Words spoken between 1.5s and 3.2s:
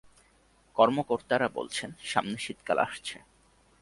বলছেন, সামনে শীতকাল আসছে।